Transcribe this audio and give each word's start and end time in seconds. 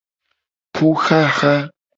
Puxaxa. 0.73 1.55